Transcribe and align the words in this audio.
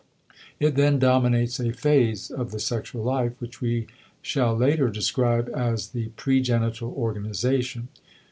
It 0.59 0.73
then 0.77 0.97
dominates 0.97 1.59
a 1.59 1.71
phase 1.71 2.31
of 2.31 2.49
the 2.49 2.59
sexual 2.59 3.03
life, 3.03 3.33
which 3.39 3.61
we 3.61 3.85
shall 4.23 4.55
later 4.57 4.89
describe 4.89 5.47
as 5.55 5.89
the 5.89 6.09
pregenital 6.17 6.91
organization. 6.93 7.87